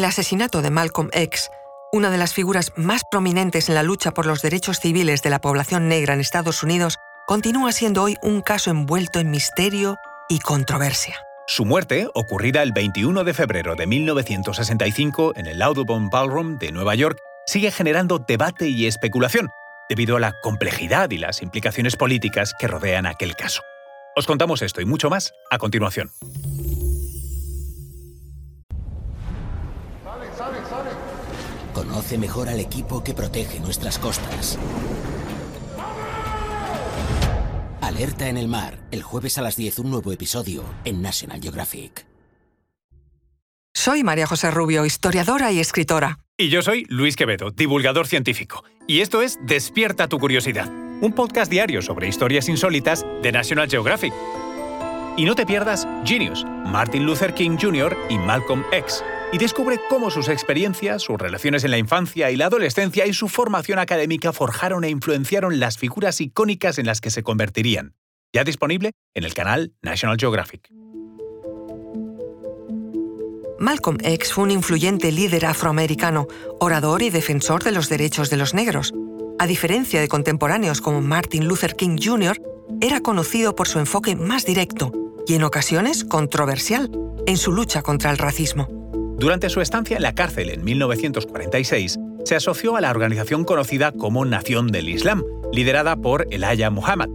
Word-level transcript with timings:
El 0.00 0.06
asesinato 0.06 0.62
de 0.62 0.70
Malcolm 0.70 1.10
X, 1.12 1.50
una 1.92 2.08
de 2.08 2.16
las 2.16 2.32
figuras 2.32 2.72
más 2.74 3.02
prominentes 3.10 3.68
en 3.68 3.74
la 3.74 3.82
lucha 3.82 4.12
por 4.12 4.24
los 4.24 4.40
derechos 4.40 4.80
civiles 4.80 5.20
de 5.20 5.28
la 5.28 5.42
población 5.42 5.88
negra 5.88 6.14
en 6.14 6.20
Estados 6.20 6.62
Unidos, 6.62 6.96
continúa 7.26 7.70
siendo 7.72 8.04
hoy 8.04 8.16
un 8.22 8.40
caso 8.40 8.70
envuelto 8.70 9.18
en 9.18 9.30
misterio 9.30 9.98
y 10.30 10.38
controversia. 10.38 11.20
Su 11.46 11.66
muerte, 11.66 12.08
ocurrida 12.14 12.62
el 12.62 12.72
21 12.72 13.24
de 13.24 13.34
febrero 13.34 13.76
de 13.76 13.86
1965 13.86 15.34
en 15.36 15.46
el 15.46 15.60
Audubon 15.60 16.08
Ballroom 16.08 16.56
de 16.56 16.72
Nueva 16.72 16.94
York, 16.94 17.18
sigue 17.44 17.70
generando 17.70 18.18
debate 18.18 18.68
y 18.68 18.86
especulación, 18.86 19.50
debido 19.90 20.16
a 20.16 20.20
la 20.20 20.32
complejidad 20.40 21.10
y 21.10 21.18
las 21.18 21.42
implicaciones 21.42 21.96
políticas 21.96 22.54
que 22.58 22.68
rodean 22.68 23.04
aquel 23.04 23.36
caso. 23.36 23.60
Os 24.16 24.26
contamos 24.26 24.62
esto 24.62 24.80
y 24.80 24.86
mucho 24.86 25.10
más 25.10 25.34
a 25.50 25.58
continuación. 25.58 26.10
Conoce 31.90 32.18
mejor 32.18 32.48
al 32.48 32.60
equipo 32.60 33.02
que 33.02 33.14
protege 33.14 33.58
nuestras 33.58 33.98
costas. 33.98 34.56
Alerta 37.80 38.28
en 38.28 38.36
el 38.36 38.46
mar, 38.46 38.78
el 38.92 39.02
jueves 39.02 39.38
a 39.38 39.42
las 39.42 39.56
10 39.56 39.80
un 39.80 39.90
nuevo 39.90 40.12
episodio 40.12 40.62
en 40.84 41.02
National 41.02 41.42
Geographic. 41.42 42.06
Soy 43.74 44.04
María 44.04 44.28
José 44.28 44.52
Rubio, 44.52 44.86
historiadora 44.86 45.50
y 45.50 45.58
escritora. 45.58 46.20
Y 46.38 46.48
yo 46.48 46.62
soy 46.62 46.86
Luis 46.88 47.16
Quevedo, 47.16 47.50
divulgador 47.50 48.06
científico. 48.06 48.62
Y 48.86 49.00
esto 49.00 49.20
es 49.20 49.40
Despierta 49.42 50.06
tu 50.06 50.20
curiosidad, 50.20 50.70
un 51.00 51.12
podcast 51.12 51.50
diario 51.50 51.82
sobre 51.82 52.06
historias 52.06 52.48
insólitas 52.48 53.04
de 53.20 53.32
National 53.32 53.68
Geographic. 53.68 54.12
Y 55.16 55.24
no 55.24 55.34
te 55.34 55.44
pierdas 55.44 55.88
Genius, 56.04 56.44
Martin 56.66 57.04
Luther 57.04 57.34
King 57.34 57.58
Jr. 57.60 57.96
y 58.08 58.16
Malcolm 58.16 58.62
X. 58.70 59.02
Y 59.32 59.38
descubre 59.38 59.80
cómo 59.88 60.10
sus 60.10 60.28
experiencias, 60.28 61.02
sus 61.02 61.16
relaciones 61.16 61.62
en 61.62 61.70
la 61.70 61.78
infancia 61.78 62.32
y 62.32 62.36
la 62.36 62.46
adolescencia 62.46 63.06
y 63.06 63.12
su 63.12 63.28
formación 63.28 63.78
académica 63.78 64.32
forjaron 64.32 64.82
e 64.82 64.90
influenciaron 64.90 65.60
las 65.60 65.78
figuras 65.78 66.20
icónicas 66.20 66.78
en 66.78 66.86
las 66.86 67.00
que 67.00 67.10
se 67.10 67.22
convertirían. 67.22 67.94
Ya 68.32 68.42
disponible 68.42 68.90
en 69.14 69.24
el 69.24 69.32
canal 69.34 69.72
National 69.82 70.16
Geographic. 70.18 70.68
Malcolm 73.60 73.98
X 74.02 74.32
fue 74.32 74.44
un 74.44 74.50
influyente 74.50 75.12
líder 75.12 75.46
afroamericano, 75.46 76.26
orador 76.58 77.02
y 77.02 77.10
defensor 77.10 77.62
de 77.62 77.72
los 77.72 77.88
derechos 77.88 78.30
de 78.30 78.36
los 78.36 78.52
negros. 78.54 78.94
A 79.38 79.46
diferencia 79.46 80.00
de 80.00 80.08
contemporáneos 80.08 80.80
como 80.80 81.02
Martin 81.02 81.46
Luther 81.46 81.76
King 81.76 81.98
Jr., 82.02 82.40
era 82.80 83.00
conocido 83.00 83.54
por 83.54 83.68
su 83.68 83.78
enfoque 83.78 84.16
más 84.16 84.44
directo 84.44 84.92
y 85.26 85.34
en 85.34 85.44
ocasiones 85.44 86.04
controversial 86.04 86.90
en 87.26 87.36
su 87.36 87.52
lucha 87.52 87.82
contra 87.82 88.10
el 88.10 88.18
racismo. 88.18 88.79
Durante 89.20 89.50
su 89.50 89.60
estancia 89.60 89.98
en 89.98 90.02
la 90.02 90.14
cárcel 90.14 90.48
en 90.48 90.64
1946, 90.64 91.98
se 92.24 92.34
asoció 92.34 92.76
a 92.76 92.80
la 92.80 92.90
organización 92.90 93.44
conocida 93.44 93.92
como 93.92 94.24
Nación 94.24 94.68
del 94.68 94.88
Islam, 94.88 95.22
liderada 95.52 95.94
por 95.96 96.26
Elijah 96.30 96.70
Muhammad, 96.70 97.10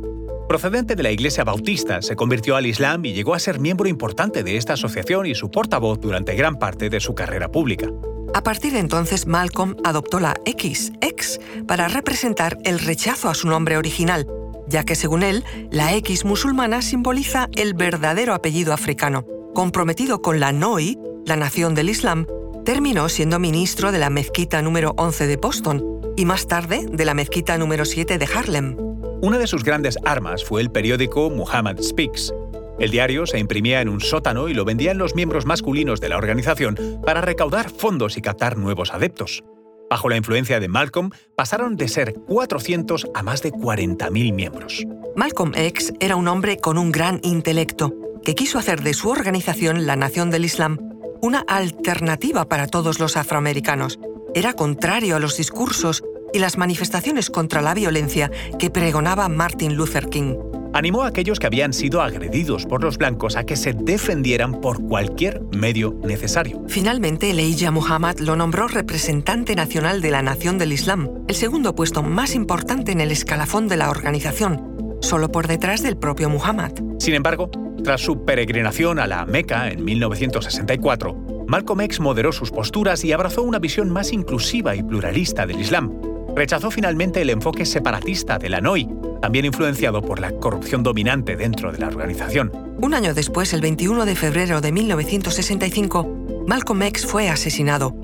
Procedente 0.48 0.96
de 0.96 1.02
la 1.02 1.10
Iglesia 1.10 1.44
Bautista, 1.44 2.04
se 2.04 2.16
convirtió 2.16 2.56
al 2.56 2.68
Islam 2.68 3.04
y 3.04 3.14
llegó 3.14 3.34
a 3.34 3.40
ser 3.40 3.60
miembro 3.60 3.90
importante 3.90 4.44
de 4.44 4.58
esta 4.58 4.74
asociación 4.74 5.26
y 5.26 5.34
su 5.34 5.50
portavoz 5.50 6.00
durante 6.00 6.36
gran 6.36 6.58
parte 6.58 6.92
de 6.92 7.00
su 7.00 7.16
carrera 7.16 7.50
pública. 7.50 7.90
A 8.36 8.44
partir 8.44 8.74
de 8.74 8.80
entonces, 8.80 9.26
Malcolm 9.26 9.76
adoptó 9.84 10.20
la 10.20 10.36
X, 10.46 10.94
X, 11.02 11.42
para 11.68 11.88
representar 11.88 12.60
el 12.64 12.78
rechazo 12.78 13.30
a 13.30 13.34
su 13.34 13.48
nombre 13.48 13.76
original, 13.78 14.28
ya 14.68 14.84
que 14.84 14.94
según 14.94 15.24
él, 15.24 15.44
la 15.72 15.96
X 15.96 16.26
musulmana 16.26 16.84
simboliza 16.84 17.50
el 17.56 17.74
verdadero 17.74 18.36
apellido 18.36 18.72
africano. 18.72 19.26
Comprometido 19.56 20.22
con 20.22 20.40
la 20.40 20.52
NOI, 20.52 21.00
la 21.26 21.36
nación 21.36 21.74
del 21.74 21.90
Islam, 21.90 22.28
terminó 22.64 23.10
siendo 23.10 23.40
ministro 23.40 23.92
de 23.92 24.00
la 24.00 24.10
mezquita 24.10 24.62
número 24.62 24.94
11 24.98 25.28
de 25.28 25.38
Boston 25.38 26.02
y 26.16 26.26
más 26.26 26.48
tarde 26.48 26.86
de 26.92 27.06
la 27.06 27.14
mezquita 27.14 27.58
número 27.58 27.86
7 27.86 28.18
de 28.18 28.26
Harlem. 28.26 28.78
Una 29.22 29.38
de 29.40 29.48
sus 29.48 29.64
grandes 29.64 29.98
armas 30.06 30.44
fue 30.44 30.62
el 30.62 30.72
periódico 30.72 31.30
Muhammad 31.30 31.82
Speaks. 31.82 32.34
El 32.78 32.92
diario 32.92 33.26
se 33.26 33.40
imprimía 33.40 33.82
en 33.82 33.90
un 33.90 34.02
sótano 34.02 34.50
y 34.50 34.54
lo 34.54 34.66
vendían 34.66 34.98
los 34.98 35.16
miembros 35.16 35.46
masculinos 35.46 36.00
de 36.00 36.10
la 36.10 36.18
organización 36.18 36.78
para 37.06 37.22
recaudar 37.22 37.70
fondos 37.72 38.18
y 38.18 38.22
captar 38.22 38.58
nuevos 38.58 38.94
adeptos. 38.94 39.44
Bajo 39.90 40.10
la 40.10 40.18
influencia 40.18 40.60
de 40.60 40.68
Malcolm, 40.68 41.12
pasaron 41.36 41.76
de 41.76 41.88
ser 41.88 42.14
400 42.28 43.08
a 43.14 43.24
más 43.24 43.42
de 43.42 43.52
40.000 43.52 44.34
miembros. 44.34 44.84
Malcolm 45.16 45.54
X 45.56 45.94
era 46.00 46.16
un 46.16 46.28
hombre 46.28 46.58
con 46.58 46.78
un 46.78 46.92
gran 46.92 47.20
intelecto, 47.24 47.94
que 48.24 48.36
quiso 48.36 48.60
hacer 48.60 48.82
de 48.82 48.94
su 48.94 49.10
organización, 49.10 49.86
la 49.86 49.96
Nación 49.96 50.32
del 50.32 50.44
Islam, 50.46 50.80
una 51.22 51.40
alternativa 51.48 52.48
para 52.48 52.68
todos 52.68 53.00
los 53.00 53.18
afroamericanos. 53.18 54.00
Era 54.34 54.54
contrario 54.54 55.16
a 55.16 55.20
los 55.20 55.38
discursos 55.38 56.04
y 56.34 56.40
las 56.40 56.58
manifestaciones 56.58 57.30
contra 57.30 57.62
la 57.62 57.74
violencia 57.74 58.30
que 58.60 58.70
pregonaba 58.70 59.30
Martin 59.30 59.76
Luther 59.76 60.10
King. 60.10 60.36
Animó 60.74 61.04
a 61.04 61.08
aquellos 61.08 61.40
que 61.40 61.48
habían 61.48 61.72
sido 61.72 62.02
agredidos 62.02 62.66
por 62.66 62.84
los 62.84 62.98
blancos 62.98 63.38
a 63.38 63.46
que 63.46 63.56
se 63.56 63.72
defendieran 63.72 64.60
por 64.60 64.86
cualquier 64.86 65.42
medio 65.56 65.98
necesario. 66.04 66.66
Finalmente, 66.68 67.30
Elijah 67.30 67.72
Muhammad 67.72 68.20
lo 68.20 68.36
nombró 68.36 68.68
representante 68.68 69.56
nacional 69.56 70.02
de 70.02 70.12
la 70.12 70.22
Nación 70.22 70.58
del 70.58 70.74
Islam, 70.74 71.10
el 71.30 71.36
segundo 71.36 71.76
puesto 71.76 72.04
más 72.04 72.36
importante 72.36 72.92
en 72.92 73.00
el 73.00 73.12
escalafón 73.12 73.70
de 73.70 73.78
la 73.78 73.90
organización, 73.90 74.98
solo 75.00 75.32
por 75.32 75.48
detrás 75.48 75.82
del 75.82 75.96
propio 75.96 76.30
Muhammad. 76.30 76.74
Sin 77.00 77.14
embargo, 77.14 77.50
tras 77.86 78.02
su 78.02 78.26
peregrinación 78.26 78.98
a 78.98 79.06
la 79.06 79.26
Meca 79.28 79.70
en 79.70 79.86
1964, 79.86 81.46
Malcolm 81.48 81.82
X 81.82 82.00
moderó 82.00 82.32
sus 82.32 82.50
posturas 82.50 83.04
y 83.06 83.14
abrazó 83.14 83.44
una 83.44 83.60
visión 83.60 83.92
más 83.92 84.12
inclusiva 84.12 84.76
y 84.76 84.82
pluralista 84.82 85.46
del 85.46 85.62
Islam, 85.62 85.94
rechazó 86.36 86.72
finalmente 86.72 87.22
el 87.22 87.30
enfoque 87.30 87.64
separatista 87.64 88.40
de 88.40 88.50
la 88.50 88.60
NOI, 88.60 88.90
también 89.22 89.46
influenciado 89.46 90.02
por 90.02 90.20
la 90.20 90.32
corrupción 90.32 90.82
dominante 90.82 91.36
dentro 91.36 91.72
de 91.72 91.78
la 91.78 91.88
organización. 91.88 92.52
Un 92.82 92.96
año 92.96 93.14
después, 93.14 93.54
el 93.54 93.62
21 93.62 94.06
de 94.06 94.16
febrero 94.16 94.62
de 94.62 94.72
1965, 94.72 96.44
Malcolm 96.48 96.82
X 96.82 97.06
fue 97.06 97.30
asesinado. 97.30 97.96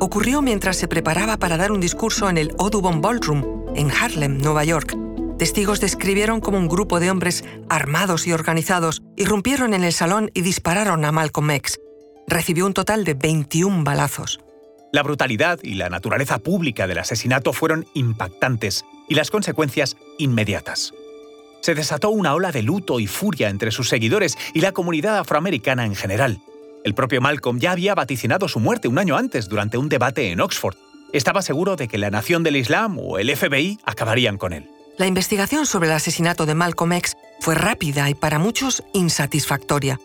Ocurrió 0.00 0.42
mientras 0.42 0.76
se 0.76 0.86
preparaba 0.86 1.38
para 1.38 1.56
dar 1.56 1.72
un 1.72 1.80
discurso 1.80 2.28
en 2.28 2.36
el 2.36 2.54
Audubon 2.58 3.00
Ballroom, 3.00 3.42
en 3.74 3.90
Harlem, 3.90 4.36
Nueva 4.36 4.64
York. 4.64 5.03
Testigos 5.38 5.80
describieron 5.80 6.40
como 6.40 6.58
un 6.58 6.68
grupo 6.68 7.00
de 7.00 7.10
hombres 7.10 7.44
armados 7.68 8.28
y 8.28 8.32
organizados 8.32 9.02
irrumpieron 9.16 9.74
en 9.74 9.82
el 9.82 9.92
salón 9.92 10.30
y 10.32 10.42
dispararon 10.42 11.04
a 11.04 11.10
Malcolm 11.10 11.50
X. 11.50 11.80
Recibió 12.28 12.66
un 12.66 12.72
total 12.72 13.04
de 13.04 13.14
21 13.14 13.82
balazos. 13.82 14.38
La 14.92 15.02
brutalidad 15.02 15.58
y 15.62 15.74
la 15.74 15.90
naturaleza 15.90 16.38
pública 16.38 16.86
del 16.86 16.98
asesinato 16.98 17.52
fueron 17.52 17.84
impactantes 17.94 18.84
y 19.08 19.16
las 19.16 19.32
consecuencias 19.32 19.96
inmediatas. 20.18 20.94
Se 21.62 21.74
desató 21.74 22.10
una 22.10 22.34
ola 22.34 22.52
de 22.52 22.62
luto 22.62 23.00
y 23.00 23.08
furia 23.08 23.48
entre 23.48 23.72
sus 23.72 23.88
seguidores 23.88 24.38
y 24.52 24.60
la 24.60 24.70
comunidad 24.70 25.18
afroamericana 25.18 25.84
en 25.84 25.96
general. 25.96 26.38
El 26.84 26.94
propio 26.94 27.20
Malcolm 27.20 27.58
ya 27.58 27.72
había 27.72 27.96
vaticinado 27.96 28.46
su 28.46 28.60
muerte 28.60 28.86
un 28.86 28.98
año 28.98 29.16
antes 29.16 29.48
durante 29.48 29.78
un 29.78 29.88
debate 29.88 30.30
en 30.30 30.40
Oxford. 30.40 30.76
Estaba 31.12 31.42
seguro 31.42 31.74
de 31.74 31.88
que 31.88 31.98
la 31.98 32.10
Nación 32.10 32.44
del 32.44 32.56
Islam 32.56 32.98
o 33.00 33.18
el 33.18 33.34
FBI 33.34 33.80
acabarían 33.84 34.38
con 34.38 34.52
él. 34.52 34.73
La 34.96 35.06
investigación 35.06 35.66
sobre 35.66 35.88
el 35.88 35.94
asesinato 35.94 36.46
de 36.46 36.54
Malcolm 36.54 36.92
X 36.92 37.16
fue 37.40 37.56
rápida 37.56 38.08
y 38.10 38.14
para 38.14 38.38
muchos 38.38 38.84
insatisfactoria. 38.92 39.98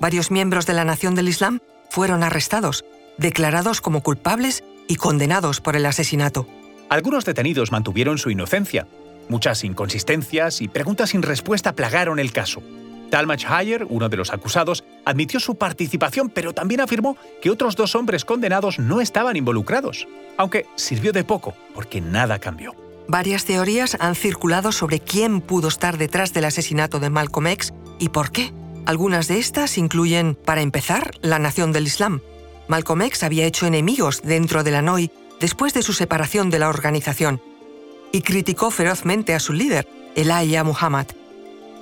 Varios 0.00 0.30
miembros 0.30 0.64
de 0.64 0.72
la 0.72 0.84
Nación 0.84 1.14
del 1.14 1.28
Islam 1.28 1.60
fueron 1.90 2.22
arrestados 2.22 2.84
declarados 3.18 3.82
como 3.82 4.02
culpables 4.02 4.64
y 4.88 4.96
condenados 4.96 5.60
por 5.60 5.76
el 5.76 5.84
asesinato. 5.84 6.46
Algunos 6.88 7.24
detenidos 7.24 7.72
mantuvieron 7.72 8.16
su 8.16 8.30
inocencia. 8.30 8.86
Muchas 9.28 9.64
inconsistencias 9.64 10.62
y 10.62 10.68
preguntas 10.68 11.10
sin 11.10 11.22
respuesta 11.22 11.74
plagaron 11.74 12.18
el 12.18 12.32
caso. 12.32 12.62
Talmadge 13.10 13.46
Hayer, 13.46 13.86
uno 13.88 14.08
de 14.08 14.16
los 14.16 14.32
acusados, 14.32 14.84
admitió 15.04 15.40
su 15.40 15.56
participación, 15.56 16.30
pero 16.30 16.54
también 16.54 16.80
afirmó 16.80 17.18
que 17.42 17.50
otros 17.50 17.76
dos 17.76 17.94
hombres 17.94 18.24
condenados 18.24 18.78
no 18.78 19.02
estaban 19.02 19.36
involucrados, 19.36 20.08
aunque 20.38 20.66
sirvió 20.74 21.12
de 21.12 21.22
poco, 21.22 21.54
porque 21.74 22.00
nada 22.00 22.38
cambió. 22.38 22.74
Varias 23.08 23.44
teorías 23.44 23.96
han 24.00 24.14
circulado 24.14 24.72
sobre 24.72 25.00
quién 25.00 25.40
pudo 25.40 25.68
estar 25.68 25.98
detrás 25.98 26.32
del 26.32 26.44
asesinato 26.44 27.00
de 27.00 27.10
Malcolm 27.10 27.48
X 27.48 27.72
y 27.98 28.08
por 28.08 28.30
qué. 28.30 28.52
Algunas 28.86 29.28
de 29.28 29.38
estas 29.38 29.78
incluyen, 29.78 30.34
para 30.34 30.60
empezar, 30.60 31.12
la 31.20 31.38
Nación 31.38 31.72
del 31.72 31.86
Islam, 31.86 32.20
Malcolm 32.68 33.02
X 33.02 33.22
había 33.22 33.44
hecho 33.44 33.66
enemigos 33.66 34.22
dentro 34.22 34.64
de 34.64 34.70
la 34.70 34.82
NOI 34.82 35.10
después 35.40 35.74
de 35.74 35.82
su 35.82 35.92
separación 35.92 36.50
de 36.50 36.58
la 36.58 36.68
organización 36.68 37.42
y 38.12 38.22
criticó 38.22 38.70
ferozmente 38.70 39.34
a 39.34 39.40
su 39.40 39.52
líder, 39.52 39.88
Elijah 40.14 40.64
Muhammad. 40.64 41.06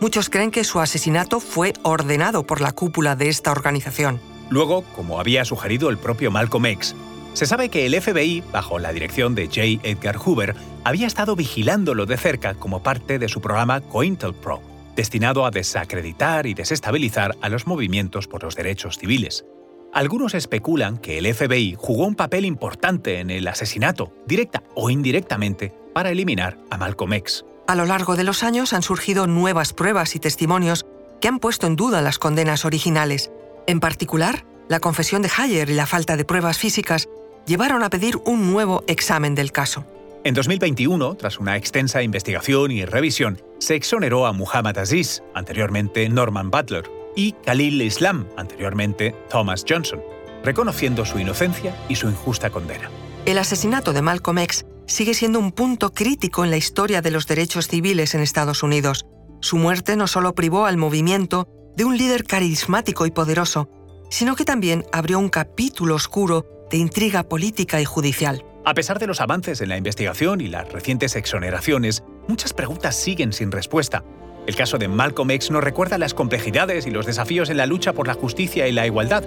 Muchos 0.01 0.31
creen 0.31 0.51
que 0.51 0.65
su 0.65 0.81
asesinato 0.81 1.41
fue 1.41 1.75
ordenado 1.83 2.45
por 2.45 2.61
la 2.61 2.73
cúpula 2.73 3.17
de 3.17 3.29
esta 3.29 3.53
organización. 3.53 4.21
Luego, 4.49 4.83
como 4.97 5.21
había 5.21 5.45
sugerido 5.45 5.91
el 5.91 5.99
propio 5.99 6.31
Malcolm 6.31 6.67
X, 6.67 6.97
se 7.33 7.47
sabe 7.47 7.69
que 7.69 7.87
el 7.87 8.01
FBI, 8.01 8.43
bajo 8.53 8.79
la 8.79 8.93
dirección 8.93 9.35
de 9.35 9.47
J. 9.47 9.89
Edgar 9.89 10.17
Hoover, 10.17 10.55
había 10.85 11.07
estado 11.07 11.37
vigilándolo 11.37 12.07
de 12.07 12.17
cerca 12.17 12.55
como 12.55 12.83
parte 12.83 13.19
de 13.19 13.29
su 13.29 13.41
programa 13.41 13.81
COINTELPRO, 13.81 14.61
destinado 14.97 15.47
a 15.47 15.51
desacreditar 15.51 16.47
y 16.47 16.55
desestabilizar 16.55 17.37
a 17.41 17.49
los 17.49 17.67
movimientos 17.67 18.27
por 18.27 18.43
los 18.43 18.57
derechos 18.57 18.99
civiles. 18.99 19.45
Algunos 19.93 20.35
especulan 20.35 20.99
que 20.99 21.19
el 21.19 21.33
FBI 21.33 21.75
jugó 21.77 22.07
un 22.07 22.15
papel 22.15 22.45
importante 22.45 23.19
en 23.21 23.31
el 23.31 23.49
asesinato, 23.49 24.13
directa 24.27 24.63
o 24.75 24.91
indirectamente, 24.91 25.73
para 25.95 26.11
eliminar 26.11 26.59
a 26.71 26.79
Malcolm 26.79 27.13
X. 27.15 27.45
A 27.67 27.75
lo 27.75 27.87
largo 27.87 28.17
de 28.17 28.25
los 28.25 28.43
años 28.43 28.73
han 28.73 28.83
surgido 28.83 29.27
nuevas 29.27 29.73
pruebas 29.73 30.15
y 30.15 30.21
testimonios 30.21 30.87
que 31.21 31.29
han 31.29 31.39
puesto 31.39 31.67
en 31.67 31.77
duda 31.77 32.03
las 32.03 32.19
condenas 32.19 32.65
originales. 32.65 33.31
En 33.67 33.81
particular, 33.81 34.45
la 34.69 34.81
confesión 34.81 35.23
de 35.23 35.31
Hayer 35.37 35.69
y 35.71 35.75
la 35.75 35.87
falta 35.87 36.17
de 36.17 36.25
pruebas 36.25 36.59
físicas 36.59 37.09
llevaron 37.47 37.83
a 37.83 37.91
pedir 37.91 38.17
un 38.25 38.51
nuevo 38.51 38.85
examen 38.87 39.35
del 39.35 39.53
caso. 39.53 39.85
En 40.23 40.35
2021, 40.35 41.15
tras 41.15 41.39
una 41.39 41.57
extensa 41.57 42.03
investigación 42.03 42.71
y 42.71 42.85
revisión, 42.85 43.41
se 43.59 43.75
exoneró 43.75 44.27
a 44.27 44.33
Muhammad 44.33 44.77
Aziz, 44.79 45.23
anteriormente 45.35 46.09
Norman 46.09 46.51
Butler, 46.51 46.85
y 47.17 47.33
Khalil 47.33 47.83
Islam, 47.83 48.27
anteriormente 48.37 49.15
Thomas 49.31 49.65
Johnson, 49.69 50.01
reconociendo 50.45 51.05
su 51.05 51.19
inocencia 51.19 51.75
y 51.89 51.97
su 51.97 52.09
injusta 52.09 52.51
condena. 52.51 52.91
El 53.27 53.39
asesinato 53.39 53.93
de 53.93 54.03
Malcolm 54.03 54.39
X 54.39 54.67
sigue 54.87 55.15
siendo 55.15 55.39
un 55.39 55.53
punto 55.53 55.93
crítico 55.93 56.45
en 56.45 56.51
la 56.51 56.57
historia 56.57 57.01
de 57.01 57.11
los 57.11 57.27
derechos 57.27 57.69
civiles 57.69 58.15
en 58.15 58.21
Estados 58.21 58.63
Unidos. 58.63 59.07
Su 59.41 59.57
muerte 59.57 59.97
no 59.97 60.07
solo 60.07 60.35
privó 60.35 60.67
al 60.67 60.77
movimiento 60.77 61.49
de 61.77 61.85
un 61.85 61.97
líder 61.97 62.25
carismático 62.25 63.07
y 63.07 63.11
poderoso, 63.11 63.69
sino 64.11 64.37
que 64.37 64.45
también 64.45 64.85
abrió 64.93 65.19
un 65.19 65.29
capítulo 65.29 65.95
oscuro 65.95 66.45
de 66.71 66.77
intriga 66.79 67.25
política 67.25 67.81
y 67.81 67.85
judicial. 67.85 68.45
A 68.65 68.75
pesar 68.75 68.99
de 68.99 69.07
los 69.07 69.21
avances 69.21 69.61
en 69.61 69.69
la 69.69 69.77
investigación 69.77 70.41
y 70.41 70.49
las 70.49 70.71
recientes 70.73 71.17
exoneraciones, 71.17 72.05
muchas 72.29 72.53
preguntas 72.53 72.97
siguen 72.97 73.33
sin 73.33 73.51
respuesta. 73.51 74.05
El 74.47 74.57
caso 74.57 74.79
de 74.79 74.89
Malcolm 74.89 75.31
X 75.33 75.51
nos 75.51 75.65
recuerda 75.65 75.99
las 75.99 76.15
complejidades 76.15 76.87
y 76.87 76.91
los 76.91 77.07
desafíos 77.07 77.51
en 77.51 77.57
la 77.57 77.67
lucha 77.67 77.93
por 77.93 78.07
la 78.07 78.15
justicia 78.15 78.69
y 78.69 78.73
la 78.73 78.87
igualdad. 78.87 79.25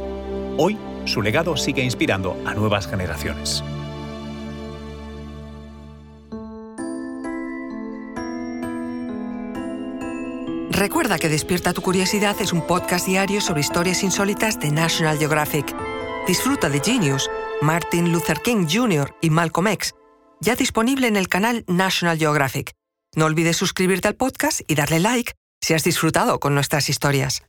Hoy, 0.57 0.77
su 1.05 1.21
legado 1.21 1.57
sigue 1.57 1.83
inspirando 1.83 2.37
a 2.45 2.53
nuevas 2.53 2.87
generaciones. 2.87 3.63
Recuerda 10.71 11.19
que 11.19 11.29
Despierta 11.29 11.71
tu 11.71 11.81
Curiosidad 11.81 12.35
es 12.41 12.51
un 12.51 12.61
podcast 12.65 13.05
diario 13.05 13.41
sobre 13.41 13.61
historias 13.61 14.03
insólitas 14.03 14.59
de 14.59 14.71
National 14.71 15.17
Geographic. 15.17 15.92
Disfruta 16.27 16.69
de 16.69 16.79
Genius, 16.79 17.29
Martin 17.61 18.13
Luther 18.13 18.39
King 18.39 18.65
Jr. 18.69 19.13
y 19.21 19.29
Malcolm 19.29 19.67
X, 19.67 19.93
ya 20.39 20.55
disponible 20.55 21.07
en 21.07 21.17
el 21.17 21.27
canal 21.27 21.65
National 21.67 22.17
Geographic. 22.17 22.71
No 23.13 23.25
olvides 23.25 23.57
suscribirte 23.57 24.07
al 24.07 24.15
podcast 24.15 24.61
y 24.65 24.75
darle 24.75 25.01
like 25.01 25.33
si 25.61 25.73
has 25.73 25.83
disfrutado 25.83 26.39
con 26.39 26.55
nuestras 26.55 26.87
historias. 26.87 27.43